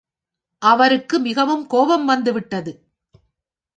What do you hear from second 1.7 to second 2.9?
கோபம் வந்துவிட்டது.